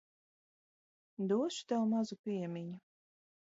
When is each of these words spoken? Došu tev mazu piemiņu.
Došu 1.33 1.69
tev 1.73 1.85
mazu 1.93 2.19
piemiņu. 2.25 2.83